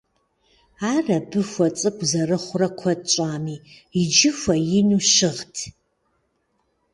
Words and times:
Ар 0.93 1.05
абы 1.17 1.41
хуэцӀыкӀу 1.49 2.07
зэрыхъурэ 2.09 2.69
куэд 2.79 3.01
щӀами, 3.11 3.57
иджы 4.01 4.31
хуэину 4.39 4.99
щыгът. 5.13 5.55